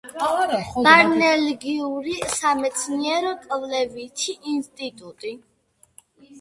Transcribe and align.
ბალნეოლოგიური 0.85 2.17
სამეცნიერო-კვლევითი 2.37 4.39
ინსტიტუტი. 4.57 5.39